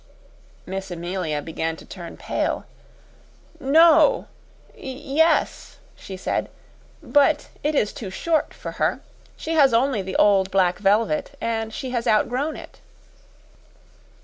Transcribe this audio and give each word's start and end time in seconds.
Miss 0.65 0.89
Amelia 0.89 1.43
began 1.43 1.75
to 1.75 1.85
turn 1.85 2.17
pale. 2.17 2.65
"No 3.59 4.25
ye 4.75 5.21
es!" 5.21 5.77
she 5.95 6.17
said. 6.17 6.49
"But 7.03 7.49
it 7.61 7.75
is 7.75 7.93
too 7.93 8.09
short 8.09 8.51
for 8.51 8.71
her. 8.81 9.01
She 9.37 9.53
has 9.53 9.75
only 9.75 10.01
the 10.01 10.15
old 10.15 10.49
black 10.49 10.79
velvet, 10.79 11.37
and 11.39 11.71
she 11.71 11.91
has 11.91 12.07
outgrown 12.07 12.57
it." 12.57 12.79